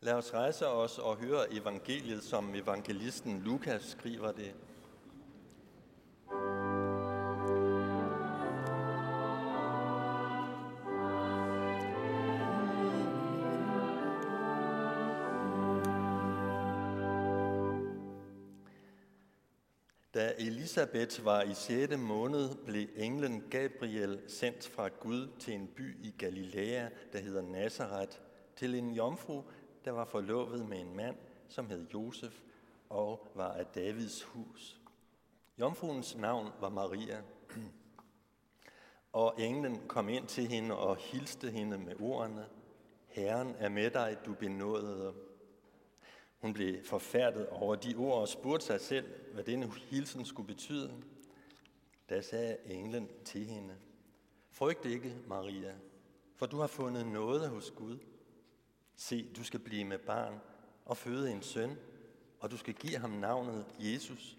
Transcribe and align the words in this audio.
Lad 0.00 0.14
os 0.14 0.34
rejse 0.34 0.66
os 0.66 0.98
og 0.98 1.16
høre 1.16 1.52
evangeliet, 1.52 2.22
som 2.22 2.54
evangelisten 2.54 3.42
Lukas 3.42 3.82
skriver 3.82 4.32
det. 4.32 4.54
Da 20.14 20.32
Elisabeth 20.38 21.24
var 21.24 21.42
i 21.42 21.54
6. 21.54 21.96
måned, 21.98 22.48
blev 22.66 22.88
englen 22.96 23.42
Gabriel 23.50 24.20
sendt 24.26 24.68
fra 24.68 24.88
Gud 24.88 25.28
til 25.38 25.54
en 25.54 25.68
by 25.76 26.06
i 26.06 26.14
Galilea, 26.18 26.88
der 27.12 27.18
hedder 27.18 27.42
Nazareth, 27.42 28.18
til 28.56 28.74
en 28.74 28.92
jomfru, 28.92 29.42
der 29.88 29.94
var 29.94 30.04
forlovet 30.04 30.68
med 30.68 30.80
en 30.80 30.96
mand, 30.96 31.16
som 31.48 31.66
hed 31.66 31.86
Josef 31.94 32.40
og 32.88 33.26
var 33.34 33.52
af 33.52 33.66
Davids 33.66 34.22
hus. 34.22 34.80
Jomfruens 35.60 36.16
navn 36.16 36.48
var 36.60 36.68
Maria. 36.68 37.22
Og 39.12 39.34
englen 39.38 39.88
kom 39.88 40.08
ind 40.08 40.26
til 40.26 40.46
hende 40.46 40.76
og 40.76 40.96
hilste 40.96 41.50
hende 41.50 41.78
med 41.78 42.00
ordene, 42.00 42.46
Herren 43.06 43.54
er 43.58 43.68
med 43.68 43.90
dig, 43.90 44.18
du 44.26 44.34
benådede. 44.34 45.14
Hun 46.38 46.52
blev 46.52 46.84
forfærdet 46.84 47.48
over 47.48 47.74
de 47.76 47.94
ord 47.96 48.20
og 48.20 48.28
spurgte 48.28 48.66
sig 48.66 48.80
selv, 48.80 49.06
hvad 49.34 49.44
denne 49.44 49.72
hilsen 49.90 50.24
skulle 50.24 50.46
betyde. 50.46 51.02
Da 52.10 52.20
sagde 52.20 52.56
englen 52.66 53.08
til 53.24 53.44
hende, 53.44 53.76
Frygt 54.50 54.84
ikke, 54.84 55.16
Maria, 55.26 55.74
for 56.34 56.46
du 56.46 56.58
har 56.58 56.66
fundet 56.66 57.06
noget 57.06 57.48
hos 57.48 57.70
Gud. 57.70 57.98
Se, 59.00 59.32
du 59.36 59.44
skal 59.44 59.60
blive 59.60 59.84
med 59.84 59.98
barn 59.98 60.40
og 60.84 60.96
føde 60.96 61.32
en 61.32 61.42
søn, 61.42 61.78
og 62.40 62.50
du 62.50 62.56
skal 62.56 62.74
give 62.74 62.96
ham 62.96 63.10
navnet 63.10 63.66
Jesus. 63.78 64.38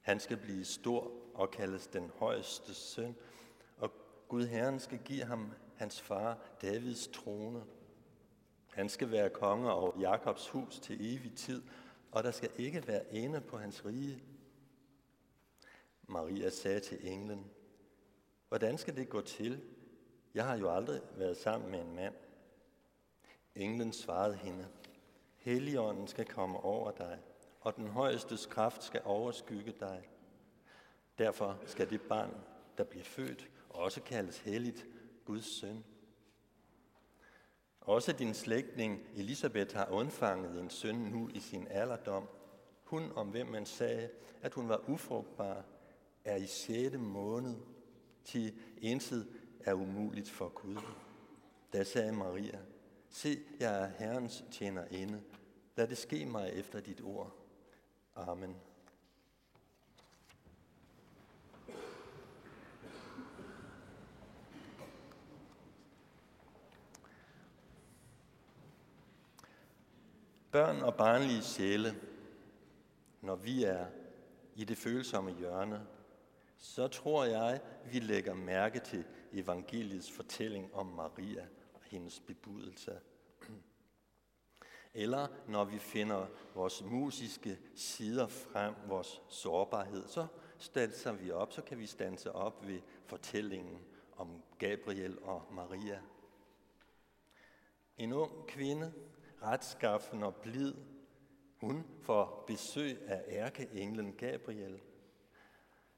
Han 0.00 0.20
skal 0.20 0.36
blive 0.36 0.64
stor 0.64 1.12
og 1.34 1.50
kaldes 1.50 1.86
den 1.86 2.10
højeste 2.14 2.74
søn, 2.74 3.16
og 3.76 3.92
Gud 4.28 4.46
Herren 4.46 4.80
skal 4.80 4.98
give 4.98 5.24
ham 5.24 5.52
hans 5.76 6.00
far 6.00 6.38
Davids 6.62 7.08
trone. 7.08 7.64
Han 8.68 8.88
skal 8.88 9.10
være 9.10 9.30
konge 9.30 9.72
over 9.72 10.00
Jakobs 10.00 10.48
hus 10.48 10.78
til 10.78 11.14
evig 11.14 11.34
tid, 11.36 11.62
og 12.12 12.24
der 12.24 12.30
skal 12.30 12.50
ikke 12.56 12.86
være 12.86 13.14
ende 13.14 13.40
på 13.40 13.58
hans 13.58 13.84
rige. 13.84 14.22
Maria 16.02 16.50
sagde 16.50 16.80
til 16.80 17.12
englen, 17.12 17.50
Hvordan 18.48 18.78
skal 18.78 18.96
det 18.96 19.08
gå 19.08 19.20
til? 19.20 19.62
Jeg 20.34 20.46
har 20.46 20.56
jo 20.56 20.74
aldrig 20.74 21.00
været 21.16 21.36
sammen 21.36 21.70
med 21.70 21.80
en 21.80 21.94
mand. 21.94 22.14
Englen 23.54 23.92
svarede 23.92 24.36
hende, 24.36 24.68
Helligånden 25.36 26.08
skal 26.08 26.26
komme 26.26 26.60
over 26.60 26.90
dig, 26.90 27.18
og 27.60 27.76
den 27.76 27.88
højestes 27.88 28.46
kraft 28.46 28.84
skal 28.84 29.00
overskygge 29.04 29.74
dig. 29.80 30.08
Derfor 31.18 31.58
skal 31.66 31.90
det 31.90 32.00
barn, 32.02 32.34
der 32.78 32.84
bliver 32.84 33.04
født, 33.04 33.50
også 33.68 34.02
kaldes 34.02 34.38
helligt 34.38 34.86
Guds 35.24 35.60
søn. 35.60 35.84
Også 37.80 38.12
din 38.12 38.34
slægtning 38.34 39.00
Elisabeth 39.16 39.76
har 39.76 39.88
undfanget 39.90 40.60
en 40.60 40.70
søn 40.70 40.94
nu 40.94 41.28
i 41.34 41.40
sin 41.40 41.66
alderdom. 41.70 42.28
Hun, 42.84 43.12
om 43.12 43.28
hvem 43.28 43.46
man 43.46 43.66
sagde, 43.66 44.10
at 44.42 44.54
hun 44.54 44.68
var 44.68 44.88
ufrugtbar, 44.88 45.64
er 46.24 46.36
i 46.36 46.46
6. 46.46 46.96
måned, 46.98 47.56
til 48.24 48.54
intet 48.78 49.26
er 49.60 49.74
umuligt 49.74 50.30
for 50.30 50.48
Gud. 50.48 50.78
Da 51.72 51.84
sagde 51.84 52.12
Maria, 52.12 52.58
se, 53.10 53.38
jeg 53.60 53.82
er 53.82 53.86
Herrens 53.86 54.44
tjenerinde. 54.50 55.22
Lad 55.76 55.88
det 55.88 55.98
ske 55.98 56.26
mig 56.26 56.50
efter 56.52 56.80
dit 56.80 57.00
ord. 57.00 57.36
Amen. 58.16 58.56
Børn 70.50 70.82
og 70.82 70.94
barnlige 70.94 71.42
sjæle, 71.42 71.94
når 73.20 73.36
vi 73.36 73.64
er 73.64 73.86
i 74.54 74.64
det 74.64 74.78
følsomme 74.78 75.34
hjørne, 75.38 75.86
så 76.58 76.88
tror 76.88 77.24
jeg, 77.24 77.60
vi 77.92 77.98
lægger 77.98 78.34
mærke 78.34 78.80
til 78.80 79.04
evangeliets 79.32 80.10
fortælling 80.12 80.74
om 80.74 80.86
Maria 80.86 81.46
hendes 81.90 82.20
bebudelse. 82.20 83.00
Eller 84.94 85.28
når 85.48 85.64
vi 85.64 85.78
finder 85.78 86.26
vores 86.54 86.84
musiske 86.84 87.58
sider 87.74 88.26
frem, 88.26 88.74
vores 88.86 89.22
sårbarhed, 89.28 90.08
så 90.08 90.26
standser 90.58 91.12
vi 91.12 91.30
op, 91.30 91.52
så 91.52 91.62
kan 91.62 91.78
vi 91.78 91.86
stanse 91.86 92.32
op 92.32 92.66
ved 92.66 92.80
fortællingen 93.06 93.78
om 94.16 94.42
Gabriel 94.58 95.22
og 95.22 95.42
Maria. 95.52 96.00
En 97.96 98.12
ung 98.12 98.46
kvinde, 98.46 98.92
retskaffen 99.42 100.22
og 100.22 100.34
blid. 100.34 100.74
Hun 101.60 101.86
får 102.02 102.44
besøg 102.46 103.02
af 103.06 103.24
ærkeenglen 103.28 104.12
Gabriel. 104.12 104.80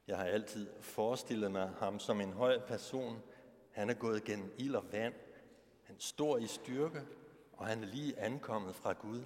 Jeg 0.07 0.17
har 0.17 0.25
altid 0.25 0.69
forestillet 0.81 1.51
mig 1.51 1.69
ham 1.69 1.99
som 1.99 2.21
en 2.21 2.33
høj 2.33 2.59
person. 2.59 3.21
Han 3.71 3.89
er 3.89 3.93
gået 3.93 4.23
gennem 4.23 4.53
ild 4.57 4.75
og 4.75 4.91
vand. 4.91 5.13
Han 5.83 5.99
står 5.99 6.37
i 6.37 6.47
styrke, 6.47 7.01
og 7.53 7.67
han 7.67 7.83
er 7.83 7.87
lige 7.87 8.19
ankommet 8.19 8.75
fra 8.75 8.93
Gud. 8.93 9.23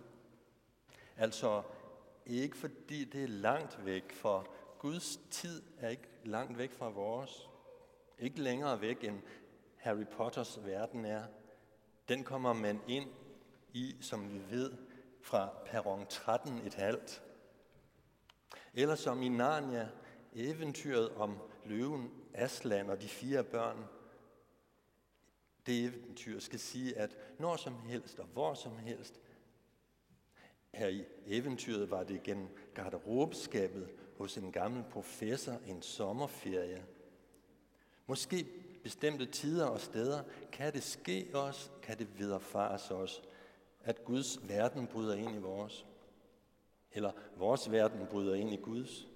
Altså 1.18 1.64
ikke 2.26 2.58
fordi 2.58 3.04
det 3.04 3.24
er 3.24 3.28
langt 3.28 3.86
væk, 3.86 4.14
for 4.14 4.48
Guds 4.80 5.20
tid 5.32 5.64
er 5.80 5.90
ikke 5.90 6.10
langt 6.24 6.58
væk 6.58 6.72
fra 6.72 6.90
vores. 6.90 7.50
Ikke 8.20 8.42
længere 8.42 8.82
væk 8.82 9.04
end 9.04 9.22
Harry 9.78 10.06
Potters 10.06 10.66
verden 10.66 11.06
er. 11.06 11.24
Den 12.10 12.24
kommer 12.24 12.54
man 12.54 12.82
ind 12.88 13.10
i, 13.74 13.96
som 14.02 14.34
vi 14.34 14.42
ved, 14.50 14.72
fra 15.22 15.50
perron 15.66 16.06
13 16.10 16.58
et 16.66 16.74
halvt. 16.74 17.24
Eller 18.74 18.96
som 18.96 19.22
i 19.22 19.30
Narnia, 19.30 19.90
eventyret 20.34 21.16
om 21.16 21.38
løven 21.66 22.12
Aslan 22.34 22.90
og 22.90 23.02
de 23.02 23.08
fire 23.08 23.44
børn. 23.44 23.86
Det 25.68 25.84
eventyr 25.84 26.40
skal 26.40 26.60
sige, 26.60 26.98
at 26.98 27.18
når 27.40 27.56
som 27.56 27.80
helst 27.80 28.20
og 28.20 28.26
hvor 28.26 28.54
som 28.54 28.78
helst, 28.78 29.20
her 30.74 30.88
i 30.88 31.04
eventyret 31.26 31.92
var 31.92 32.04
det 32.04 32.24
gennem 32.24 32.48
garderobeskabet 32.74 33.90
hos 34.18 34.38
en 34.38 34.52
gammel 34.52 34.84
professor 34.92 35.54
en 35.68 35.82
sommerferie. 35.82 36.86
Måske 38.06 38.48
bestemte 38.84 39.26
tider 39.26 39.66
og 39.66 39.82
steder 39.82 40.24
kan 40.52 40.74
det 40.74 40.84
ske 40.84 41.30
os, 41.34 41.72
kan 41.82 42.00
det 42.00 42.20
viderefares 42.20 42.92
os, 42.92 43.22
at 43.84 44.06
Guds 44.06 44.50
verden 44.50 44.88
bryder 44.88 45.16
ind 45.16 45.36
i 45.36 45.40
vores. 45.40 45.86
Eller 46.92 47.12
vores 47.36 47.72
verden 47.72 48.08
bryder 48.08 48.36
ind 48.36 48.54
i 48.54 48.56
Guds. 48.56 49.08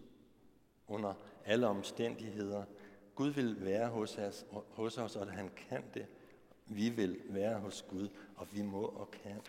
Under 0.88 1.13
alle 1.45 1.68
omstændigheder. 1.68 2.66
Gud 3.16 3.29
vil 3.29 3.66
være 3.66 3.88
hos 3.88 4.18
os, 4.18 4.45
hos 4.51 4.97
os, 4.97 5.16
og 5.16 5.31
han 5.31 5.50
kan 5.50 5.83
det. 5.94 6.07
Vi 6.74 6.90
vil 6.90 7.22
være 7.26 7.59
hos 7.59 7.86
Gud, 7.90 8.09
og 8.36 8.48
vi 8.52 8.62
må 8.62 8.86
og 8.86 9.12
kan. 9.12 9.42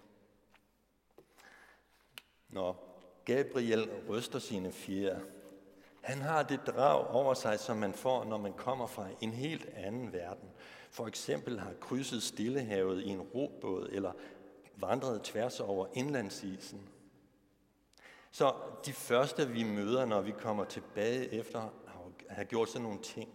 Når 2.49 2.99
Gabriel 3.25 3.91
ryster 4.09 4.39
sine 4.39 4.73
fjer, 4.73 5.21
han 6.01 6.19
har 6.19 6.43
det 6.43 6.61
drag 6.67 7.07
over 7.07 7.35
sig, 7.35 7.61
som 7.61 7.77
man 7.77 7.93
får, 7.93 8.25
når 8.25 8.39
man 8.39 8.53
kommer 8.53 8.87
fra 8.87 9.09
en 9.21 9.33
helt 9.33 9.69
anden 9.75 10.13
verden. 10.13 10.49
For 10.91 11.07
eksempel 11.07 11.61
har 11.61 11.73
krydset 11.81 12.23
Stillehavet 12.23 13.03
i 13.03 13.09
en 13.09 13.21
robåd, 13.21 13.89
eller 13.93 14.13
vandret 14.77 15.23
tværs 15.23 15.61
over 15.61 15.87
indlandsisen. 15.95 16.89
Så 18.31 18.55
de 18.87 18.93
første, 18.93 19.49
vi 19.49 19.63
møder, 19.63 20.05
når 20.05 20.21
vi 20.21 20.33
kommer 20.33 20.65
tilbage 20.65 21.33
efter 21.33 21.61
at 22.29 22.35
have 22.35 22.45
gjort 22.45 22.69
sådan 22.69 22.83
nogle 22.83 23.03
ting, 23.03 23.35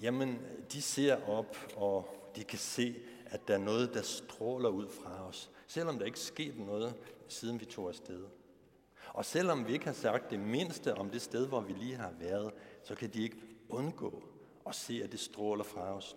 jamen, 0.00 0.42
de 0.72 0.82
ser 0.82 1.28
op, 1.28 1.56
og 1.76 2.23
de 2.36 2.44
kan 2.44 2.58
se, 2.58 3.02
at 3.26 3.48
der 3.48 3.54
er 3.54 3.58
noget, 3.58 3.94
der 3.94 4.02
stråler 4.02 4.68
ud 4.68 4.88
fra 4.88 5.28
os, 5.28 5.50
selvom 5.66 5.98
der 5.98 6.04
ikke 6.04 6.16
er 6.16 6.18
sket 6.18 6.58
noget, 6.58 6.94
siden 7.28 7.60
vi 7.60 7.64
tog 7.64 7.88
afsted. 7.88 8.24
Og 9.08 9.24
selvom 9.24 9.66
vi 9.66 9.72
ikke 9.72 9.84
har 9.84 9.92
sagt 9.92 10.30
det 10.30 10.40
mindste 10.40 10.94
om 10.94 11.10
det 11.10 11.22
sted, 11.22 11.46
hvor 11.46 11.60
vi 11.60 11.72
lige 11.72 11.96
har 11.96 12.12
været, 12.18 12.52
så 12.82 12.94
kan 12.94 13.10
de 13.10 13.22
ikke 13.22 13.36
undgå 13.68 14.22
at 14.66 14.74
se, 14.74 15.00
at 15.04 15.12
det 15.12 15.20
stråler 15.20 15.64
fra 15.64 15.96
os. 15.96 16.16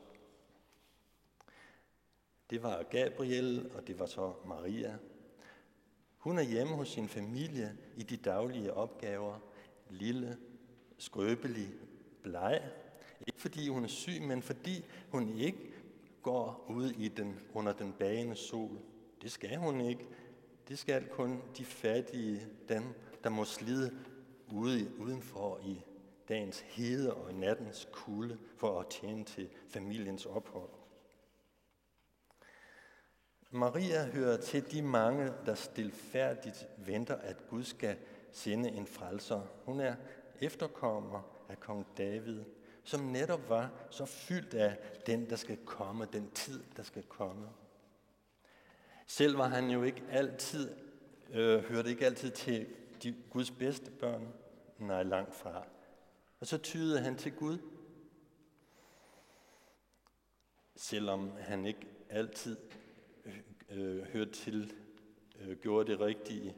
Det 2.49 2.63
var 2.63 2.83
Gabriel, 2.83 3.71
og 3.75 3.87
det 3.87 3.99
var 3.99 4.05
så 4.05 4.33
Maria. 4.45 4.97
Hun 6.17 6.37
er 6.37 6.43
hjemme 6.43 6.75
hos 6.75 6.89
sin 6.89 7.07
familie 7.07 7.77
i 7.97 8.03
de 8.03 8.17
daglige 8.17 8.73
opgaver. 8.73 9.39
Lille, 9.89 10.37
skrøbelig, 10.97 11.69
bleg. 12.23 12.61
Ikke 13.27 13.41
fordi 13.41 13.69
hun 13.69 13.83
er 13.83 13.87
syg, 13.87 14.21
men 14.21 14.41
fordi 14.41 14.85
hun 15.09 15.37
ikke 15.37 15.73
går 16.27 16.65
ud 16.69 16.91
i 16.91 17.07
den 17.07 17.39
under 17.53 17.73
den 17.73 17.93
bagende 17.99 18.35
sol. 18.35 18.79
Det 19.21 19.31
skal 19.31 19.57
hun 19.57 19.81
ikke. 19.81 20.07
Det 20.67 20.79
skal 20.79 21.07
kun 21.07 21.41
de 21.57 21.65
fattige, 21.65 22.47
dem, 22.69 22.83
der 23.23 23.29
må 23.29 23.45
slide 23.45 23.91
ude, 24.53 24.91
udenfor 24.99 25.59
i 25.65 25.81
dagens 26.29 26.59
hede 26.59 27.13
og 27.13 27.33
nattens 27.33 27.87
kulde 27.91 28.37
for 28.57 28.79
at 28.79 28.87
tjene 28.87 29.23
til 29.23 29.49
familiens 29.67 30.25
ophold. 30.25 30.69
Maria 33.51 34.05
hører 34.05 34.37
til 34.37 34.71
de 34.71 34.81
mange, 34.81 35.31
der 35.45 35.55
stilfærdigt 35.55 36.67
venter, 36.77 37.15
at 37.15 37.47
Gud 37.49 37.63
skal 37.63 37.97
sende 38.31 38.69
en 38.69 38.87
frelser. 38.87 39.41
Hun 39.65 39.79
er 39.79 39.95
efterkommer 40.41 41.21
af 41.49 41.59
kong 41.59 41.87
David, 41.97 42.43
som 42.87 42.99
netop 42.99 43.49
var 43.49 43.71
så 43.89 44.05
fyldt 44.05 44.53
af 44.53 44.77
den, 45.05 45.29
der 45.29 45.35
skal 45.35 45.57
komme, 45.65 46.07
den 46.13 46.31
tid, 46.31 46.63
der 46.77 46.83
skal 46.83 47.03
komme. 47.03 47.49
Selv 49.07 49.37
var 49.37 49.47
han 49.47 49.69
jo 49.69 49.83
ikke 49.83 50.03
altid, 50.09 50.75
øh, 51.29 51.63
hørte 51.63 51.89
ikke 51.89 52.05
altid 52.05 52.31
til 52.31 52.67
de 53.03 53.15
Guds 53.29 53.51
bedste 53.51 53.91
børn. 53.91 54.33
Nej, 54.79 55.03
langt 55.03 55.35
fra. 55.35 55.65
Og 56.39 56.47
så 56.47 56.57
tydede 56.57 56.99
han 56.99 57.17
til 57.17 57.31
Gud. 57.31 57.57
Selvom 60.75 61.31
han 61.39 61.65
ikke 61.65 61.87
altid 62.09 62.57
øh, 63.69 64.03
hørte 64.03 64.31
til, 64.31 64.73
øh, 65.39 65.57
gjorde 65.57 65.91
det 65.91 65.99
rigtige, 65.99 66.55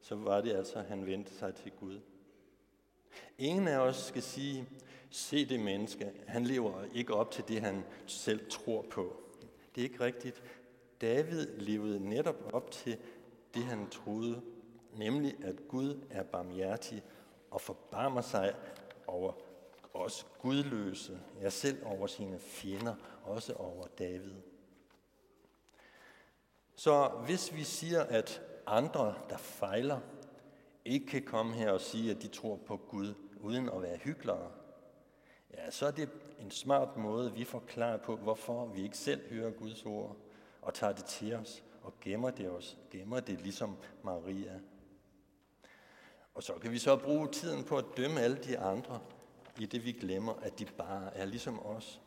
så 0.00 0.14
var 0.14 0.40
det 0.40 0.52
altså, 0.52 0.78
at 0.78 0.84
han 0.84 1.06
vendte 1.06 1.34
sig 1.34 1.54
til 1.54 1.72
Gud. 1.72 2.00
Ingen 3.38 3.68
af 3.68 3.78
os 3.78 3.96
skal 3.96 4.22
sige, 4.22 4.68
se 5.16 5.44
det 5.44 5.60
menneske, 5.60 6.12
han 6.26 6.44
lever 6.44 6.84
ikke 6.94 7.14
op 7.14 7.30
til 7.30 7.44
det, 7.48 7.60
han 7.60 7.84
selv 8.06 8.50
tror 8.50 8.82
på. 8.90 9.16
Det 9.74 9.80
er 9.80 9.84
ikke 9.84 10.04
rigtigt. 10.04 10.42
David 11.00 11.46
levede 11.58 12.08
netop 12.08 12.50
op 12.52 12.70
til 12.70 12.96
det, 13.54 13.64
han 13.64 13.90
troede, 13.90 14.42
nemlig 14.92 15.44
at 15.44 15.68
Gud 15.68 16.00
er 16.10 16.22
barmhjertig 16.22 17.02
og 17.50 17.60
forbarmer 17.60 18.20
sig 18.20 18.54
over 19.06 19.32
os 19.94 20.26
gudløse, 20.38 21.20
ja 21.42 21.50
selv 21.50 21.86
over 21.86 22.06
sine 22.06 22.38
fjender, 22.38 22.94
også 23.24 23.52
over 23.52 23.86
David. 23.98 24.34
Så 26.74 27.08
hvis 27.08 27.54
vi 27.54 27.64
siger, 27.64 28.02
at 28.02 28.42
andre, 28.66 29.14
der 29.28 29.36
fejler, 29.36 30.00
ikke 30.84 31.06
kan 31.06 31.22
komme 31.22 31.54
her 31.54 31.70
og 31.70 31.80
sige, 31.80 32.10
at 32.10 32.22
de 32.22 32.28
tror 32.28 32.56
på 32.56 32.76
Gud, 32.76 33.14
uden 33.40 33.68
at 33.68 33.82
være 33.82 33.96
hyklere, 33.96 34.50
ja, 35.54 35.70
så 35.70 35.86
er 35.86 35.90
det 35.90 36.08
en 36.40 36.50
smart 36.50 36.96
måde, 36.96 37.32
vi 37.32 37.44
forklarer 37.44 37.96
på, 37.96 38.16
hvorfor 38.16 38.66
vi 38.66 38.82
ikke 38.82 38.98
selv 38.98 39.30
hører 39.30 39.50
Guds 39.50 39.86
ord 39.86 40.16
og 40.62 40.74
tager 40.74 40.92
det 40.92 41.04
til 41.04 41.34
os 41.34 41.64
og 41.82 41.94
gemmer 42.00 42.30
det 42.30 42.50
os, 42.50 42.78
gemmer 42.90 43.20
det 43.20 43.40
ligesom 43.40 43.76
Maria. 44.02 44.60
Og 46.34 46.42
så 46.42 46.52
kan 46.52 46.72
vi 46.72 46.78
så 46.78 46.96
bruge 46.96 47.28
tiden 47.28 47.64
på 47.64 47.78
at 47.78 47.84
dømme 47.96 48.20
alle 48.20 48.36
de 48.36 48.58
andre, 48.58 49.00
i 49.58 49.66
det 49.66 49.84
vi 49.84 49.92
glemmer, 49.92 50.32
at 50.32 50.58
de 50.58 50.64
bare 50.64 51.16
er 51.16 51.24
ligesom 51.24 51.66
os. 51.66 52.00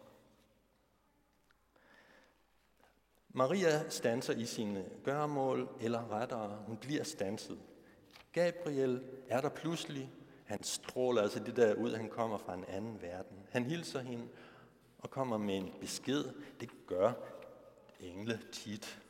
Maria 3.30 3.90
stanser 3.90 4.34
i 4.34 4.46
sine 4.46 4.86
gørmål, 5.04 5.70
eller 5.82 6.12
rettere, 6.12 6.64
hun 6.68 6.78
bliver 6.78 7.04
stanset. 7.04 7.60
Gabriel 8.32 9.04
er 9.28 9.42
der 9.42 9.50
pludselig. 9.50 10.10
Han 10.50 10.64
stråler 10.64 11.22
altså 11.22 11.40
det 11.40 11.56
der 11.56 11.76
ud, 11.76 11.96
han 11.96 12.10
kommer 12.10 12.38
fra 12.38 12.54
en 12.54 12.66
anden 12.66 13.02
verden. 13.02 13.38
Han 13.52 13.66
hilser 13.66 14.00
hende 14.00 14.28
og 14.98 15.10
kommer 15.10 15.38
med 15.38 15.58
en 15.58 15.74
besked. 15.82 16.24
Det 16.60 16.70
gør 16.88 17.14
engle 18.00 18.40
tit. 18.52 19.02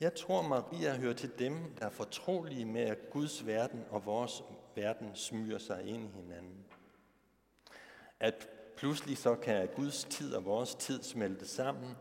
Jeg 0.00 0.14
tror, 0.14 0.42
Maria 0.42 0.96
hører 0.96 1.14
til 1.14 1.38
dem, 1.38 1.74
der 1.78 1.86
er 1.86 1.90
fortrolige 1.90 2.64
med, 2.64 2.80
at 2.80 3.10
Guds 3.10 3.46
verden 3.46 3.84
og 3.90 4.06
vores 4.06 4.42
verden 4.74 5.16
smyger 5.16 5.58
sig 5.58 5.84
ind 5.84 6.04
i 6.04 6.08
hinanden. 6.08 6.64
At 8.20 8.48
pludselig 8.76 9.18
så 9.18 9.34
kan 9.34 9.68
Guds 9.76 10.04
tid 10.04 10.34
og 10.34 10.44
vores 10.44 10.74
tid 10.74 11.02
smelte 11.02 11.48
sammen, 11.48 11.96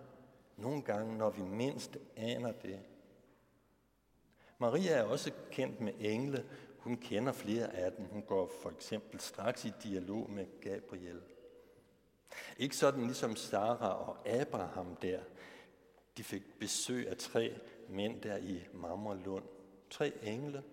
nogle 0.58 0.81
gange, 0.81 1.18
når 1.18 1.30
vi 1.30 1.42
mindst 1.42 1.98
aner 2.16 2.52
det. 2.52 2.80
Maria 4.58 4.92
er 4.92 5.04
også 5.04 5.31
kendt 5.52 5.81
med 5.81 5.94
engle. 6.00 6.46
Hun 6.80 6.98
kender 6.98 7.31
flere 7.31 7.76
af 7.76 7.92
dem. 7.92 8.06
Hun 8.06 8.22
går 8.22 8.52
for 8.62 8.70
eksempel 8.70 9.20
straks 9.20 9.66
i 9.66 9.72
dialog 9.84 10.30
med 10.31 10.46
Gabriel. 10.62 11.22
Ikke 12.58 12.76
sådan 12.76 13.04
ligesom 13.04 13.36
Sara 13.36 14.10
og 14.10 14.30
Abraham 14.30 14.96
der. 14.96 15.20
De 16.18 16.24
fik 16.24 16.60
besøg 16.60 17.10
af 17.10 17.18
tre 17.18 17.54
mænd 17.90 18.22
der 18.22 18.38
i 18.38 18.60
Marmorlund. 18.74 19.44
Tre 19.90 20.12
engle. 20.24 20.64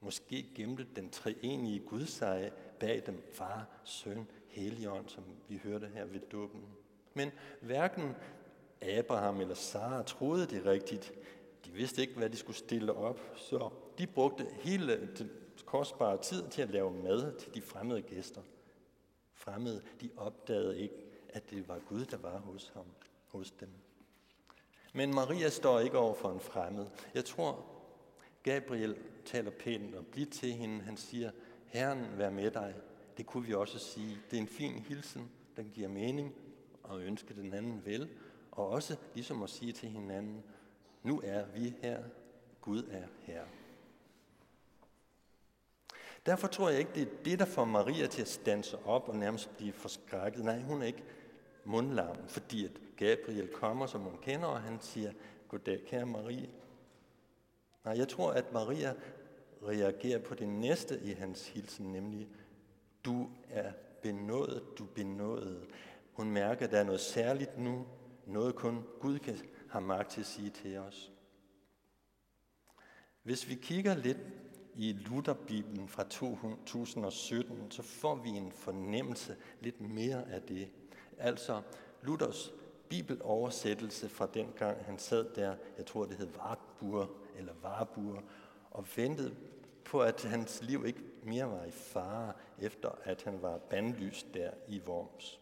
Måske 0.00 0.46
gemte 0.54 0.86
den 0.96 1.10
treenige 1.10 1.80
Gud 1.80 2.06
sig 2.06 2.52
bag 2.80 3.02
dem, 3.06 3.22
far, 3.32 3.66
søn, 3.84 4.26
helligånd, 4.48 5.08
som 5.08 5.24
vi 5.48 5.60
hørte 5.64 5.90
her 5.94 6.04
ved 6.04 6.20
dåben. 6.20 6.64
Men 7.14 7.30
hverken 7.60 8.16
Abraham 8.82 9.40
eller 9.40 9.54
Sara 9.54 10.02
troede 10.02 10.46
det 10.46 10.66
rigtigt. 10.66 11.12
De 11.64 11.70
vidste 11.70 12.00
ikke, 12.00 12.14
hvad 12.14 12.30
de 12.30 12.36
skulle 12.36 12.56
stille 12.56 12.92
op, 12.92 13.20
så 13.36 13.70
de 14.00 14.06
brugte 14.06 14.46
hele 14.60 15.08
den 15.18 15.30
kostbare 15.64 16.22
tid 16.22 16.48
til 16.48 16.62
at 16.62 16.70
lave 16.70 17.02
mad 17.02 17.38
til 17.38 17.54
de 17.54 17.62
fremmede 17.62 18.02
gæster. 18.02 18.42
Fremmede, 19.34 19.82
de 20.00 20.10
opdagede 20.16 20.80
ikke, 20.80 20.94
at 21.28 21.50
det 21.50 21.68
var 21.68 21.78
Gud, 21.78 22.04
der 22.04 22.16
var 22.16 22.38
hos 22.38 22.70
ham, 22.74 22.84
hos 23.28 23.50
dem. 23.50 23.68
Men 24.94 25.14
Maria 25.14 25.48
står 25.48 25.80
ikke 25.80 25.98
over 25.98 26.14
for 26.14 26.32
en 26.32 26.40
fremmed. 26.40 26.86
Jeg 27.14 27.24
tror, 27.24 27.66
Gabriel 28.42 28.96
taler 29.24 29.50
pænt 29.50 29.94
og 29.94 30.06
bliver 30.06 30.30
til 30.30 30.52
hende. 30.52 30.84
Han 30.84 30.96
siger, 30.96 31.30
Herren 31.66 32.18
vær 32.18 32.30
med 32.30 32.50
dig. 32.50 32.74
Det 33.16 33.26
kunne 33.26 33.46
vi 33.46 33.54
også 33.54 33.78
sige. 33.78 34.18
Det 34.30 34.36
er 34.36 34.40
en 34.40 34.48
fin 34.48 34.78
hilsen, 34.78 35.30
den 35.56 35.70
giver 35.74 35.88
mening 35.88 36.34
og 36.82 37.00
ønske 37.00 37.34
den 37.34 37.54
anden 37.54 37.84
vel. 37.84 38.08
Og 38.50 38.68
også 38.68 38.96
ligesom 39.14 39.42
at 39.42 39.50
sige 39.50 39.72
til 39.72 39.88
hinanden, 39.88 40.44
nu 41.02 41.20
er 41.24 41.46
vi 41.46 41.74
her, 41.82 42.02
Gud 42.60 42.82
er 42.90 43.06
her. 43.22 43.44
Derfor 46.26 46.48
tror 46.48 46.68
jeg 46.68 46.78
ikke, 46.78 46.90
det 46.94 47.02
er 47.02 47.22
det, 47.24 47.38
der 47.38 47.44
får 47.44 47.64
Maria 47.64 48.06
til 48.06 48.22
at 48.22 48.28
stanse 48.28 48.78
op 48.84 49.08
og 49.08 49.16
nærmest 49.16 49.56
blive 49.56 49.72
forskrækket. 49.72 50.44
Nej, 50.44 50.60
hun 50.60 50.82
er 50.82 50.86
ikke 50.86 51.04
mundlam, 51.64 52.16
fordi 52.28 52.64
at 52.64 52.70
Gabriel 52.96 53.48
kommer, 53.48 53.86
som 53.86 54.00
hun 54.00 54.18
kender, 54.22 54.46
og 54.46 54.60
han 54.60 54.80
siger, 54.80 55.12
goddag, 55.48 55.80
kære 55.86 56.06
Marie. 56.06 56.50
Nej, 57.84 57.98
jeg 57.98 58.08
tror, 58.08 58.32
at 58.32 58.52
Maria 58.52 58.94
reagerer 59.62 60.18
på 60.18 60.34
det 60.34 60.48
næste 60.48 61.00
i 61.00 61.12
hans 61.12 61.48
hilsen, 61.48 61.92
nemlig, 61.92 62.28
du 63.04 63.30
er 63.50 63.72
benådet, 64.02 64.62
du 64.78 64.84
benådet. 64.84 65.66
Hun 66.12 66.30
mærker, 66.30 66.64
at 66.66 66.72
der 66.72 66.78
er 66.78 66.84
noget 66.84 67.00
særligt 67.00 67.58
nu, 67.58 67.86
noget 68.26 68.54
kun 68.54 68.84
Gud 69.00 69.18
kan 69.18 69.38
have 69.70 69.82
magt 69.82 70.10
til 70.10 70.20
at 70.20 70.26
sige 70.26 70.50
til 70.50 70.78
os. 70.78 71.12
Hvis 73.22 73.48
vi 73.48 73.54
kigger 73.54 73.94
lidt 73.94 74.18
i 74.80 74.92
Lutherbibelen 74.92 75.88
fra 75.88 76.04
2017, 76.04 77.70
så 77.70 77.82
får 77.82 78.14
vi 78.14 78.28
en 78.28 78.52
fornemmelse 78.52 79.36
lidt 79.60 79.80
mere 79.80 80.30
af 80.30 80.42
det. 80.42 80.68
Altså 81.18 81.62
Luthers 82.02 82.52
bibeloversættelse 82.88 84.08
fra 84.08 84.28
den 84.34 84.52
gang 84.56 84.84
han 84.84 84.98
sad 84.98 85.34
der, 85.34 85.56
jeg 85.76 85.86
tror 85.86 86.04
det 86.04 86.16
hed 86.16 86.28
Wartburg 86.38 87.08
eller 87.36 87.52
Warburg, 87.64 88.22
og 88.70 88.86
ventede 88.96 89.36
på, 89.84 90.00
at 90.00 90.22
hans 90.24 90.62
liv 90.62 90.86
ikke 90.86 91.02
mere 91.22 91.50
var 91.50 91.64
i 91.64 91.70
fare, 91.70 92.32
efter 92.58 92.90
at 93.04 93.22
han 93.22 93.42
var 93.42 93.58
bandlyst 93.58 94.26
der 94.34 94.50
i 94.68 94.80
Worms. 94.86 95.40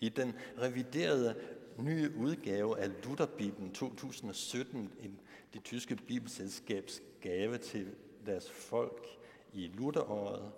I 0.00 0.08
den 0.08 0.34
reviderede 0.58 1.34
nye 1.78 2.12
udgave 2.16 2.78
af 2.78 2.90
Lutherbibelen 3.04 3.72
2017, 3.72 4.92
en, 5.00 5.20
det 5.54 5.64
tyske 5.64 5.96
bibelselskabs 5.96 7.02
gave 7.20 7.58
til 7.58 7.94
deres 8.26 8.50
folk 8.50 9.06
i 9.52 9.66
Lutheråret, 9.66 10.52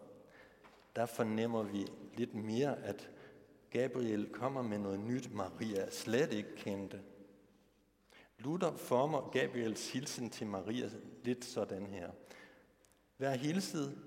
der 0.96 1.06
fornemmer 1.06 1.62
vi 1.62 1.86
lidt 2.16 2.34
mere, 2.34 2.78
at 2.78 3.10
Gabriel 3.70 4.32
kommer 4.32 4.62
med 4.62 4.78
noget 4.78 5.00
nyt, 5.00 5.34
Maria 5.34 5.90
slet 5.90 6.32
ikke 6.32 6.56
kendte. 6.56 7.00
Luther 8.38 8.76
former 8.76 9.30
Gabriels 9.30 9.92
hilsen 9.92 10.30
til 10.30 10.46
Maria 10.46 10.90
lidt 11.24 11.44
sådan 11.44 11.86
her. 11.86 12.10
Vær 13.18 13.34
hilset, 13.34 13.98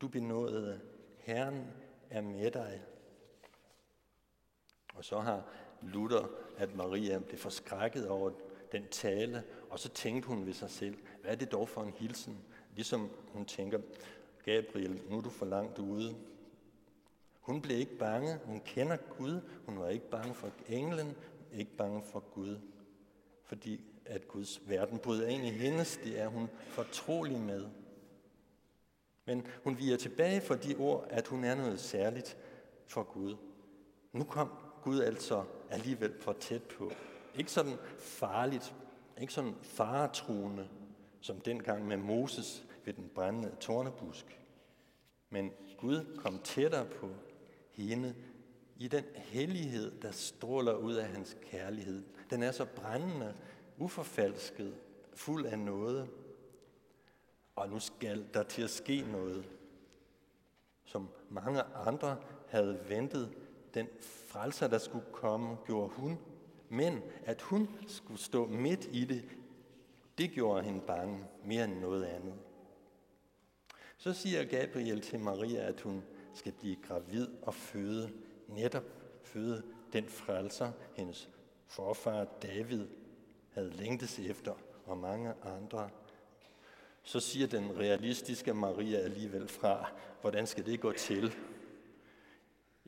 du 0.00 0.08
benåede, 0.08 0.80
Herren 1.18 1.66
er 2.10 2.20
med 2.20 2.50
dig. 2.50 2.82
Og 4.94 5.04
så 5.04 5.20
har 5.20 5.44
Luther, 5.82 6.30
at 6.56 6.76
Maria 6.76 7.18
blev 7.18 7.38
forskrækket 7.38 8.08
over 8.08 8.30
den 8.72 8.84
tale, 8.90 9.42
og 9.70 9.78
så 9.78 9.88
tænkte 9.88 10.28
hun 10.28 10.46
ved 10.46 10.52
sig 10.52 10.70
selv, 10.70 10.98
hvad 11.22 11.32
er 11.32 11.36
det 11.36 11.52
dog 11.52 11.68
for 11.68 11.82
en 11.82 11.92
hilsen? 11.96 12.38
Ligesom 12.74 13.10
hun 13.32 13.44
tænker, 13.44 13.78
Gabriel, 14.44 15.02
nu 15.10 15.16
er 15.16 15.20
du 15.20 15.30
for 15.30 15.46
langt 15.46 15.78
ude. 15.78 16.16
Hun 17.40 17.62
blev 17.62 17.78
ikke 17.78 17.98
bange. 17.98 18.38
Hun 18.44 18.60
kender 18.60 18.96
Gud. 18.96 19.40
Hun 19.66 19.78
var 19.78 19.88
ikke 19.88 20.10
bange 20.10 20.34
for 20.34 20.50
englen, 20.68 21.16
ikke 21.52 21.76
bange 21.76 22.02
for 22.02 22.20
Gud. 22.20 22.58
fordi 23.44 23.80
at 24.04 24.28
Guds 24.28 24.60
verden 24.68 24.98
bryder 24.98 25.28
ind 25.28 25.44
i 25.44 25.50
hendes, 25.50 26.00
det 26.04 26.20
er 26.20 26.26
hun 26.26 26.48
fortrolig 26.68 27.40
med. 27.40 27.66
Men 29.24 29.46
hun 29.64 29.78
viger 29.78 29.96
tilbage 29.96 30.40
for 30.40 30.54
de 30.54 30.76
ord, 30.76 31.06
at 31.10 31.26
hun 31.26 31.44
er 31.44 31.54
noget 31.54 31.80
særligt 31.80 32.36
for 32.86 33.02
Gud. 33.02 33.36
Nu 34.12 34.24
kom 34.24 34.50
Gud 34.82 35.00
altså 35.00 35.44
alligevel 35.70 36.20
for 36.20 36.32
tæt 36.32 36.62
på. 36.62 36.92
Ikke 37.34 37.52
sådan 37.52 37.76
farligt, 37.98 38.74
ikke 39.20 39.32
sådan 39.32 39.54
faretruende, 39.62 40.68
som 41.20 41.40
dengang 41.40 41.86
med 41.86 41.96
Moses 41.96 42.64
ved 42.84 42.94
den 42.94 43.10
brændende 43.14 43.52
tornebusk. 43.60 44.40
Men 45.30 45.52
Gud 45.78 46.16
kom 46.16 46.38
tættere 46.38 46.86
på 46.86 47.08
hende 47.70 48.14
i 48.76 48.88
den 48.88 49.04
hellighed, 49.14 50.00
der 50.02 50.10
stråler 50.10 50.72
ud 50.72 50.94
af 50.94 51.08
hans 51.08 51.36
kærlighed. 51.42 52.02
Den 52.30 52.42
er 52.42 52.52
så 52.52 52.64
brændende, 52.76 53.34
uforfalsket, 53.78 54.74
fuld 55.14 55.46
af 55.46 55.58
noget. 55.58 56.08
Og 57.56 57.68
nu 57.68 57.78
skal 57.78 58.26
der 58.34 58.42
til 58.42 58.62
at 58.62 58.70
ske 58.70 59.04
noget, 59.12 59.44
som 60.84 61.08
mange 61.28 61.62
andre 61.62 62.16
havde 62.48 62.80
ventet. 62.88 63.30
Den 63.74 63.86
frelser, 64.00 64.68
der 64.68 64.78
skulle 64.78 65.04
komme, 65.12 65.56
gjorde 65.66 65.88
hun. 65.88 66.18
Men 66.68 67.02
at 67.24 67.42
hun 67.42 67.68
skulle 67.86 68.20
stå 68.20 68.46
midt 68.46 68.88
i 68.92 69.04
det, 69.04 69.24
det 70.18 70.30
gjorde 70.30 70.62
hende 70.62 70.80
bange 70.80 71.24
mere 71.44 71.64
end 71.64 71.78
noget 71.78 72.04
andet. 72.04 72.34
Så 73.96 74.12
siger 74.12 74.44
Gabriel 74.44 75.00
til 75.00 75.20
Maria, 75.20 75.60
at 75.60 75.80
hun 75.80 76.02
skal 76.34 76.52
blive 76.52 76.76
gravid 76.76 77.28
og 77.42 77.54
føde, 77.54 78.12
netop 78.48 78.84
føde 79.22 79.62
den 79.92 80.08
frelser, 80.08 80.72
hendes 80.96 81.28
forfar 81.66 82.26
David 82.42 82.86
havde 83.52 83.70
længtes 83.70 84.18
efter, 84.18 84.54
og 84.86 84.98
mange 84.98 85.34
andre. 85.42 85.90
Så 87.02 87.20
siger 87.20 87.46
den 87.46 87.78
realistiske 87.78 88.54
Maria 88.54 88.98
alligevel 88.98 89.48
fra, 89.48 89.92
hvordan 90.20 90.46
skal 90.46 90.66
det 90.66 90.80
gå 90.80 90.92
til? 90.92 91.34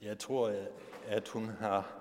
Jeg 0.03 0.19
tror, 0.19 0.49
øh, 0.49 0.67
at 1.07 1.29
hun 1.29 1.49
har 1.49 1.93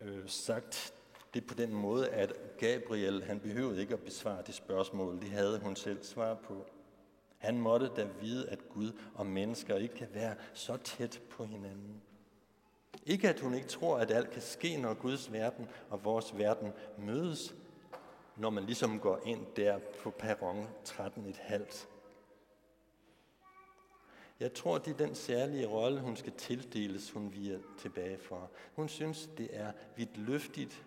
øh, 0.00 0.28
sagt 0.28 0.94
det 1.34 1.46
på 1.46 1.54
den 1.54 1.74
måde, 1.74 2.08
at 2.08 2.32
Gabriel, 2.58 3.22
han 3.24 3.40
behøvede 3.40 3.80
ikke 3.80 3.94
at 3.94 4.00
besvare 4.00 4.42
det 4.46 4.54
spørgsmål. 4.54 5.20
Det 5.20 5.30
havde 5.30 5.58
hun 5.58 5.76
selv 5.76 6.04
svar 6.04 6.34
på. 6.34 6.66
Han 7.38 7.58
måtte 7.58 7.90
da 7.96 8.08
vide, 8.20 8.48
at 8.48 8.68
Gud 8.68 8.92
og 9.14 9.26
mennesker 9.26 9.76
ikke 9.76 9.94
kan 9.94 10.08
være 10.14 10.34
så 10.54 10.76
tæt 10.76 11.20
på 11.30 11.44
hinanden. 11.44 12.02
Ikke 13.06 13.28
at 13.28 13.40
hun 13.40 13.54
ikke 13.54 13.68
tror, 13.68 13.98
at 13.98 14.10
alt 14.10 14.30
kan 14.30 14.42
ske, 14.42 14.76
når 14.76 14.94
Guds 14.94 15.32
verden 15.32 15.68
og 15.90 16.04
vores 16.04 16.38
verden 16.38 16.72
mødes, 16.98 17.54
når 18.36 18.50
man 18.50 18.64
ligesom 18.64 19.00
går 19.00 19.20
ind 19.24 19.46
der 19.56 19.78
på 20.02 20.10
perron 20.10 20.68
13,5. 20.88 21.86
Jeg 24.40 24.54
tror, 24.54 24.78
det 24.78 24.92
er 24.92 25.06
den 25.06 25.14
særlige 25.14 25.66
rolle, 25.66 26.00
hun 26.00 26.16
skal 26.16 26.32
tildeles, 26.32 27.10
hun 27.10 27.32
viger 27.32 27.58
tilbage 27.78 28.18
for. 28.18 28.50
Hun 28.74 28.88
synes, 28.88 29.30
det 29.38 29.48
er 29.52 29.72
vidt 29.96 30.16
løftigt. 30.16 30.84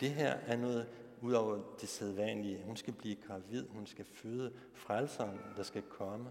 Det 0.00 0.10
her 0.10 0.30
er 0.32 0.56
noget 0.56 0.88
ud 1.20 1.32
over 1.32 1.58
det 1.80 1.88
sædvanlige. 1.88 2.62
Hun 2.64 2.76
skal 2.76 2.92
blive 2.92 3.16
gravid, 3.16 3.68
hun 3.68 3.86
skal 3.86 4.04
føde 4.04 4.52
frelseren, 4.74 5.40
der 5.56 5.62
skal 5.62 5.82
komme. 5.82 6.30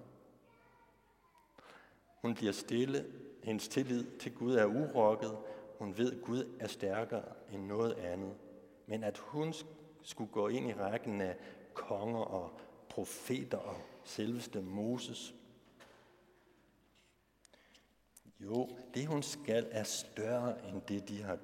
Hun 2.22 2.34
bliver 2.34 2.52
stille, 2.52 3.06
hendes 3.44 3.68
tillid 3.68 4.06
til 4.20 4.34
Gud 4.34 4.56
er 4.56 4.66
urokket, 4.66 5.38
hun 5.78 5.98
ved, 5.98 6.12
at 6.12 6.22
Gud 6.22 6.58
er 6.60 6.68
stærkere 6.68 7.24
end 7.54 7.66
noget 7.66 7.94
andet. 7.94 8.34
Men 8.88 9.04
at 9.04 9.18
hun 9.18 9.54
skulle 10.04 10.32
gå 10.32 10.48
ind 10.48 10.70
i 10.70 10.74
rækken 10.74 11.22
af 11.22 11.36
konger 11.74 12.20
og 12.20 12.60
profeter 12.90 13.58
og 13.58 13.76
selveste 14.04 14.62
Moses. 14.62 15.36
Jo, 18.44 18.70
det 18.94 19.08
hun 19.08 19.24
skal 19.24 19.68
er 19.72 19.84
større 19.84 20.70
end 20.70 20.82
det, 20.82 21.10
de 21.10 21.22
har 21.22 21.38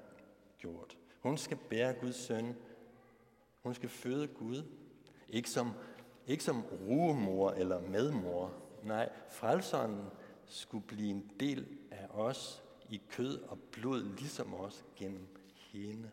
gjort. 0.57 0.97
Hun 1.19 1.37
skal 1.37 1.57
bære 1.69 1.93
Guds 1.93 2.15
søn 2.15 2.55
hun 3.67 3.75
skal 3.75 3.89
føde 3.89 4.27
Gud. 4.27 4.63
Ikke 5.29 5.49
som, 5.49 5.71
ikke 6.27 6.43
som 6.43 6.61
rugemor 6.61 7.51
eller 7.51 7.81
medmor. 7.81 8.53
Nej, 8.83 9.09
frelseren 9.29 10.01
skulle 10.45 10.87
blive 10.87 11.09
en 11.09 11.31
del 11.39 11.77
af 11.91 12.07
os 12.09 12.63
i 12.89 13.01
kød 13.09 13.41
og 13.41 13.59
blod, 13.71 14.03
ligesom 14.17 14.53
os 14.53 14.85
gennem 14.95 15.27
hende. 15.55 16.11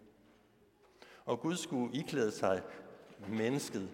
Og 1.24 1.40
Gud 1.40 1.56
skulle 1.56 1.96
iklæde 1.96 2.32
sig 2.32 2.62
mennesket 3.28 3.90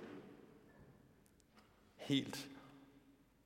helt 1.96 2.49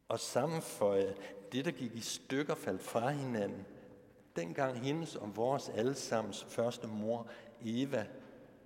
og 0.09 0.21
sammenføje 0.21 1.15
det, 1.53 1.65
der 1.65 1.71
gik 1.71 1.95
i 1.95 2.01
stykker, 2.01 2.55
faldt 2.55 2.83
fra 2.83 3.11
hinanden. 3.11 3.67
Dengang 4.37 4.81
hendes 4.81 5.17
og 5.17 5.37
vores 5.37 5.69
allesammens 5.69 6.45
første 6.45 6.87
mor, 6.87 7.29
Eva, 7.65 8.07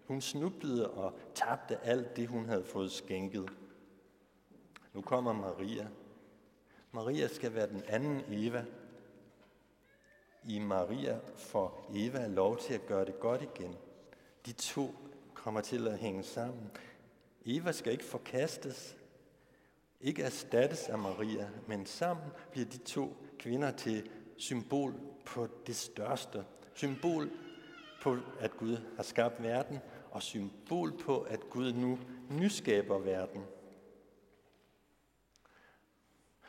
hun 0.06 0.20
snublede 0.20 0.90
og 0.90 1.12
tabte 1.34 1.78
alt 1.84 2.16
det, 2.16 2.28
hun 2.28 2.46
havde 2.46 2.64
fået 2.64 2.92
skænket. 2.92 3.50
Nu 4.92 5.02
kommer 5.02 5.32
Maria. 5.32 5.88
Maria 6.92 7.28
skal 7.28 7.54
være 7.54 7.68
den 7.68 7.82
anden 7.86 8.22
Eva. 8.28 8.64
I 10.44 10.58
Maria 10.58 11.18
får 11.36 11.90
Eva 11.94 12.26
lov 12.26 12.58
til 12.58 12.74
at 12.74 12.86
gøre 12.86 13.04
det 13.04 13.20
godt 13.20 13.42
igen. 13.42 13.76
De 14.46 14.52
to 14.52 14.94
kommer 15.34 15.60
til 15.60 15.88
at 15.88 15.98
hænge 15.98 16.22
sammen. 16.22 16.70
Eva 17.44 17.72
skal 17.72 17.92
ikke 17.92 18.04
forkastes, 18.04 18.96
ikke 20.00 20.22
erstattes 20.22 20.88
af 20.88 20.98
Maria, 20.98 21.50
men 21.66 21.86
sammen 21.86 22.26
bliver 22.50 22.66
de 22.66 22.78
to 22.78 23.16
kvinder 23.38 23.70
til 23.70 24.10
symbol 24.36 24.94
på 25.24 25.48
det 25.66 25.76
største. 25.76 26.44
Symbol 26.74 27.30
på, 28.02 28.16
at 28.40 28.56
Gud 28.56 28.76
har 28.96 29.02
skabt 29.02 29.42
verden, 29.42 29.78
og 30.10 30.22
symbol 30.22 30.98
på, 30.98 31.20
at 31.20 31.50
Gud 31.50 31.72
nu 31.72 31.98
nyskaber 32.30 32.98
verden. 32.98 33.42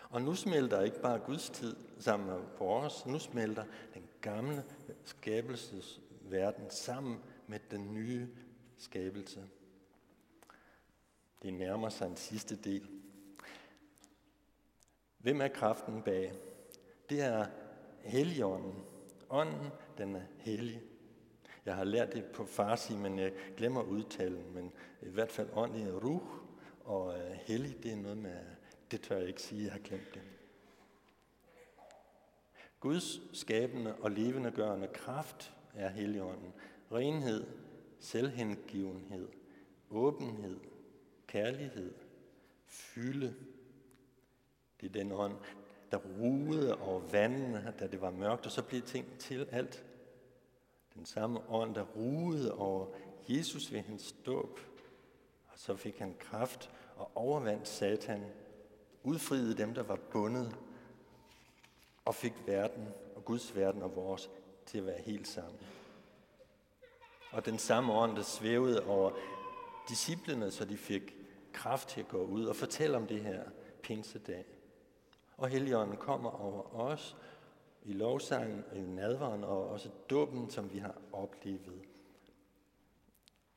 Og 0.09 0.21
nu 0.21 0.35
smelter 0.35 0.81
ikke 0.81 1.01
bare 1.01 1.19
Guds 1.19 1.49
tid 1.49 1.75
sammen 1.99 2.29
med 2.29 2.39
vores, 2.59 3.05
nu 3.05 3.19
smelter 3.19 3.63
den 3.93 4.03
gamle 4.21 4.63
skabelsesverden 5.05 6.69
sammen 6.69 7.19
med 7.47 7.59
den 7.71 7.93
nye 7.93 8.27
skabelse. 8.77 9.43
Det 11.41 11.53
nærmer 11.53 11.89
sig 11.89 12.07
en 12.07 12.17
sidste 12.17 12.55
del. 12.55 12.98
Hvem 15.19 15.41
er 15.41 15.47
kraften 15.47 16.01
bag? 16.01 16.33
Det 17.09 17.21
er 17.21 17.45
Helligånden. 18.03 18.73
Ånden, 19.29 19.67
den 19.97 20.15
er 20.15 20.21
hellig. 20.37 20.81
Jeg 21.65 21.75
har 21.75 21.83
lært 21.83 22.13
det 22.13 22.25
på 22.25 22.45
farsi, 22.45 22.95
men 22.95 23.19
jeg 23.19 23.33
glemmer 23.57 23.81
udtalen, 23.81 24.53
men 24.53 24.71
i 25.01 25.09
hvert 25.09 25.31
fald 25.31 25.49
åndelig 25.53 26.03
ruh 26.03 26.21
og 26.83 27.17
øh, 27.19 27.31
hellig, 27.31 27.83
det 27.83 27.91
er 27.91 27.95
noget 27.95 28.17
med, 28.17 28.39
det 28.91 29.01
tør 29.01 29.17
jeg 29.17 29.27
ikke 29.27 29.41
sige, 29.41 29.63
jeg 29.63 29.71
har 29.71 29.79
glemt 29.79 30.13
det. 30.13 30.21
Guds 32.79 33.37
skabende 33.39 33.95
og 33.95 34.11
levende 34.11 34.51
gørende 34.51 34.87
kraft 34.87 35.53
er 35.75 35.89
Helligånden. 35.89 36.53
Renhed, 36.91 37.47
selvhengivenhed, 37.99 39.27
åbenhed, 39.89 40.59
kærlighed, 41.27 41.93
fylde. 42.65 43.35
Det 44.81 44.87
er 44.87 44.93
den 44.93 45.11
ånd, 45.11 45.35
der 45.91 45.97
ruede 45.97 46.81
over 46.81 46.99
vandene, 46.99 47.73
da 47.79 47.87
det 47.87 48.01
var 48.01 48.11
mørkt, 48.11 48.45
og 48.45 48.51
så 48.51 48.63
blev 48.63 48.81
ting 48.81 49.19
til 49.19 49.47
alt 49.51 49.85
den 50.93 51.05
samme 51.05 51.49
ånd, 51.49 51.75
der 51.75 51.83
ruede 51.83 52.55
over 52.55 52.87
Jesus 53.29 53.71
ved 53.71 53.79
hans 53.79 54.15
dåb. 54.25 54.59
Og 55.47 55.59
så 55.59 55.75
fik 55.75 55.99
han 55.99 56.15
kraft 56.19 56.71
og 56.95 57.11
overvandt 57.15 57.67
Satan, 57.67 58.25
udfriede 59.03 59.57
dem, 59.57 59.73
der 59.73 59.83
var 59.83 59.95
bundet, 60.11 60.55
og 62.05 62.15
fik 62.15 62.33
verden 62.45 62.87
og 63.15 63.25
Guds 63.25 63.55
verden 63.55 63.81
og 63.81 63.95
vores 63.95 64.29
til 64.65 64.77
at 64.77 64.85
være 64.85 65.01
helt 65.01 65.27
sammen. 65.27 65.59
Og 67.31 67.45
den 67.45 67.57
samme 67.57 67.93
ånd, 67.93 68.15
der 68.15 68.23
svævede 68.23 68.85
over 68.85 69.11
disciplene, 69.89 70.51
så 70.51 70.65
de 70.65 70.77
fik 70.77 71.15
kraft 71.53 71.89
til 71.89 71.99
at 71.99 72.07
gå 72.07 72.23
ud 72.23 72.45
og 72.45 72.55
fortælle 72.55 72.97
om 72.97 73.07
det 73.07 73.21
her 73.21 73.43
pinsedag. 73.83 74.45
Og 75.39 75.49
Helligånden 75.49 75.97
kommer 75.97 76.41
over 76.41 76.75
os 76.75 77.17
i 77.83 77.93
lovsangen, 77.93 78.63
i 78.75 78.79
nadvaren 78.79 79.43
og 79.43 79.69
også 79.69 79.89
dåben, 80.09 80.49
som 80.49 80.73
vi 80.73 80.77
har 80.77 80.95
oplevet. 81.11 81.81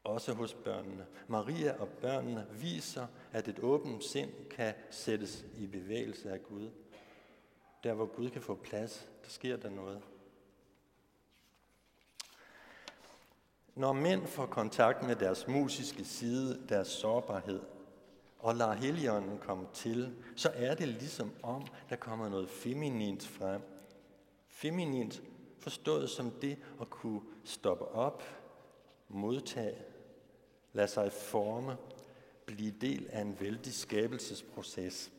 Også 0.05 0.33
hos 0.33 0.55
børnene. 0.55 1.07
Maria 1.29 1.81
og 1.81 1.89
børnene 1.89 2.47
viser, 2.51 3.07
at 3.33 3.49
et 3.49 3.59
åbent 3.59 4.05
sind 4.05 4.31
kan 4.51 4.75
sættes 4.91 5.45
i 5.57 5.67
bevægelse 5.67 6.31
af 6.31 6.43
Gud. 6.43 6.71
Der 7.85 7.95
hvor 7.95 8.07
Gud 8.07 8.31
kan 8.31 8.43
få 8.43 8.55
plads, 8.55 9.09
der 9.25 9.31
sker 9.31 9.57
der 9.57 9.71
noget. 9.71 10.03
Når 13.75 13.93
mænd 13.93 14.27
får 14.27 14.47
kontakt 14.47 15.07
med 15.07 15.17
deres 15.17 15.49
musiske 15.49 16.05
side, 16.05 16.69
deres 16.69 16.89
sårbarhed, 16.89 17.61
og 18.43 18.55
lader 18.55 18.73
heligånden 18.73 19.39
komme 19.39 19.67
til, 19.75 20.17
så 20.37 20.51
er 20.55 20.75
det 20.75 20.89
ligesom 20.89 21.33
om, 21.43 21.67
der 21.91 21.97
kommer 21.97 22.29
noget 22.29 22.51
feminint 22.51 23.27
frem. 23.27 23.63
Feminint 24.49 25.23
forstået 25.59 26.11
som 26.11 26.31
det 26.31 26.59
at 26.81 26.91
kunne 26.91 27.21
stoppe 27.45 27.85
op, 27.85 28.23
modtage, 29.09 29.79
lade 30.73 30.89
sig 30.89 31.13
forme, 31.13 31.77
blive 32.47 32.75
del 32.81 33.09
af 33.11 33.21
en 33.21 33.41
vældig 33.41 33.75
skabelsesproces. 33.75 35.13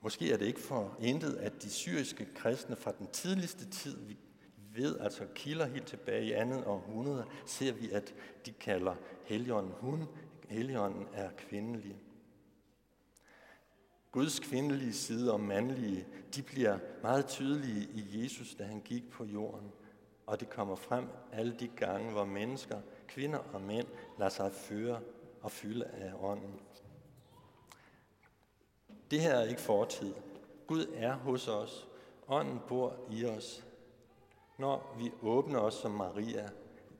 Måske 0.00 0.32
er 0.32 0.36
det 0.36 0.46
ikke 0.46 0.60
for 0.60 0.96
intet, 1.00 1.34
at 1.34 1.62
de 1.62 1.70
syriske 1.70 2.28
kristne 2.34 2.76
fra 2.76 2.92
den 2.98 3.06
tidligste 3.12 3.70
tid, 3.70 3.96
vi 4.06 4.16
ved, 4.56 4.98
altså 4.98 5.26
kilder 5.34 5.66
helt 5.66 5.86
tilbage 5.86 6.26
i 6.26 6.32
andet 6.32 6.64
århundrede, 6.64 7.24
ser 7.46 7.72
vi, 7.72 7.90
at 7.90 8.14
de 8.46 8.52
kalder 8.52 8.94
Helligånden 9.24 9.72
hun, 9.80 10.08
Helligånden 10.48 11.08
er 11.12 11.30
kvindelig. 11.36 11.96
Guds 14.12 14.40
kvindelige 14.40 14.92
side 14.92 15.32
og 15.32 15.40
mandlige, 15.40 16.06
de 16.34 16.42
bliver 16.42 16.78
meget 17.02 17.26
tydelige 17.26 17.88
i 17.94 18.22
Jesus, 18.22 18.54
da 18.54 18.64
han 18.64 18.80
gik 18.80 19.10
på 19.10 19.24
jorden. 19.24 19.72
Og 20.26 20.40
det 20.40 20.50
kommer 20.50 20.74
frem 20.76 21.08
alle 21.32 21.56
de 21.60 21.68
gange, 21.68 22.12
hvor 22.12 22.24
mennesker, 22.24 22.80
kvinder 23.08 23.38
og 23.38 23.60
mænd, 23.60 23.86
lader 24.18 24.30
sig 24.30 24.52
føre 24.52 25.00
og 25.42 25.50
fylde 25.50 25.84
af 25.84 26.12
ånden. 26.20 26.60
Det 29.10 29.20
her 29.20 29.34
er 29.34 29.44
ikke 29.44 29.60
fortid. 29.60 30.14
Gud 30.66 30.86
er 30.94 31.14
hos 31.14 31.48
os. 31.48 31.88
Ånden 32.28 32.60
bor 32.68 32.96
i 33.10 33.24
os. 33.24 33.64
Når 34.58 34.96
vi 34.98 35.12
åbner 35.22 35.58
os 35.58 35.74
som 35.74 35.90
Maria, 35.90 36.48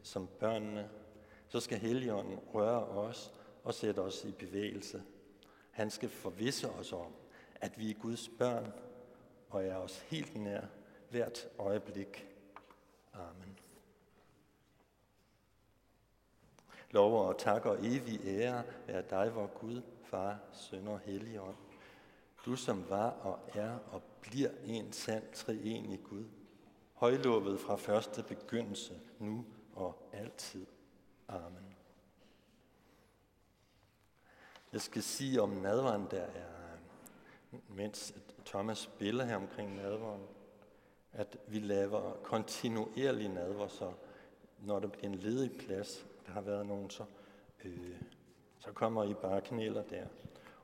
som 0.03 0.29
børnene, 0.41 0.91
så 1.55 1.61
skal 1.61 1.79
Helligånden 1.79 2.39
røre 2.55 2.85
os 2.85 3.33
og 3.65 3.75
sætte 3.75 3.99
os 3.99 4.25
i 4.25 4.33
bevægelse. 4.33 5.03
Han 5.71 5.91
skal 5.91 6.09
forvisse 6.09 6.71
os 6.71 6.93
om, 6.93 7.13
at 7.55 7.79
vi 7.79 7.91
er 7.91 7.95
Guds 7.95 8.29
børn 8.39 8.73
og 9.51 9.65
er 9.65 9.77
os 9.77 9.99
helt 10.01 10.37
nær 10.37 10.61
hvert 11.11 11.49
øjeblik. 11.59 12.27
Amen. 13.13 13.59
Lov 16.91 17.29
og 17.29 17.39
tak 17.39 17.67
og 17.67 17.87
evig 17.87 18.21
ære 18.25 18.63
er 18.89 19.03
dig, 19.03 19.35
vor 19.35 19.47
Gud, 19.47 19.83
Far, 20.05 20.39
Søn 20.53 20.89
og 20.89 21.01
Helligånd. 21.01 21.57
Du 22.47 22.57
som 22.57 22.89
var 22.89 23.11
og 23.11 23.39
er 23.55 23.79
og 23.93 24.03
bliver 24.21 24.51
en 24.65 24.93
sand 24.93 25.25
treenig 25.33 26.03
Gud. 26.05 26.25
Højlovet 26.95 27.61
fra 27.61 27.77
første 27.77 28.23
begyndelse, 28.23 29.01
nu 29.19 29.45
og 29.75 30.09
altid. 30.13 30.67
Amen. 31.29 31.77
Jeg 34.73 34.81
skal 34.81 35.03
sige 35.03 35.43
om 35.43 35.51
nadvaren, 35.51 36.07
der 36.11 36.23
er, 36.23 36.77
mens 37.69 38.15
Thomas 38.47 38.79
spiller 38.79 39.25
her 39.25 39.37
omkring 39.37 39.77
nadvaren, 39.77 40.23
at 41.13 41.37
vi 41.47 41.59
laver 41.59 42.13
kontinuerlig 42.23 43.29
nadver, 43.29 43.69
så 43.69 43.93
når 44.59 44.79
der 44.79 44.89
bliver 44.89 45.07
en 45.07 45.15
ledig 45.15 45.59
plads, 45.59 46.07
der 46.27 46.33
har 46.33 46.41
været 46.41 46.67
nogen, 46.67 46.91
så, 46.91 47.05
øh, 47.65 48.03
så 48.59 48.73
kommer 48.73 49.05
I 49.05 49.15
bare 49.15 49.41
knæler 49.41 49.83
der. 49.83 50.07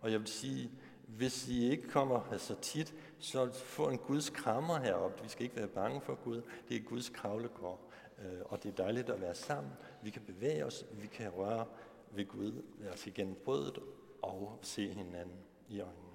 Og 0.00 0.12
jeg 0.12 0.21
vil 0.21 0.29
sige, 0.29 0.71
hvis 1.17 1.49
I 1.49 1.71
ikke 1.71 1.88
kommer 1.88 2.25
så 2.25 2.33
altså 2.33 2.55
tit, 2.55 2.95
så 3.19 3.52
få 3.52 3.88
en 3.88 3.99
Guds 3.99 4.31
krammer 4.31 4.79
heroppe. 4.79 5.23
Vi 5.23 5.29
skal 5.29 5.45
ikke 5.45 5.57
være 5.57 5.69
bange 5.69 6.00
for 6.00 6.14
Gud. 6.14 6.43
Det 6.69 6.76
er 6.76 6.81
Guds 6.81 7.09
kravlegård. 7.09 7.81
Øh, 8.19 8.40
og 8.45 8.62
det 8.62 8.69
er 8.69 8.85
dejligt 8.85 9.11
at 9.11 9.21
være 9.21 9.35
sammen. 9.35 9.73
Vi 10.02 10.11
kan 10.11 10.23
bevæge 10.23 10.67
os, 10.67 10.87
vi 10.93 11.07
kan 11.07 11.31
røre 11.31 11.67
ved 12.11 12.26
Gud, 12.26 12.62
altså 12.90 13.11
igen 13.11 13.37
brødet 13.45 13.79
og 14.23 14.58
se 14.63 14.89
hinanden 14.89 15.37
i 15.69 15.80
øjnene. 15.80 16.10